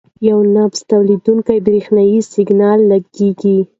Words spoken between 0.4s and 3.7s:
نبض تولیدوونکی برېښنايي سیګنال لېږي.